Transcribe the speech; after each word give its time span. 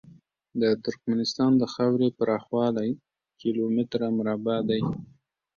د 0.61 0.63
ترکمنستان 0.83 1.51
د 1.57 1.63
خاورې 1.73 2.07
پراخوالی 2.17 2.89
کیلو 3.39 3.63
متره 3.75 4.07
مربع 4.17 4.57
دی. 4.69 4.81